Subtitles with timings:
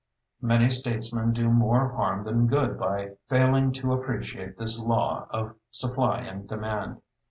[0.41, 6.21] Many statesmen do more harm than good by failing to appreciate this law of supply
[6.21, 7.03] and demand.